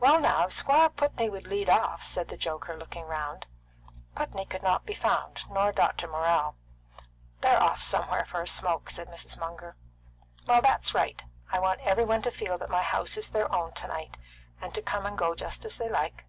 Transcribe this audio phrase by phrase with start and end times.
[0.00, 3.46] "Well, now, if Squire Putney would lead off," said the joker, looking round.
[4.16, 6.08] Putney could not be found, nor Dr.
[6.08, 6.56] Morrell.
[7.40, 9.38] "They're off somewhere for a smoke," said Mrs.
[9.38, 9.76] Munger.
[10.44, 11.22] "Well, that's right.
[11.52, 14.16] I want everybody to feel that my house is their own to night,
[14.60, 16.26] and to come and go just as they like.